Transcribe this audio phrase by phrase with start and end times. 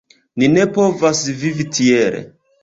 [0.41, 2.19] Ni ne povas vivi tiel.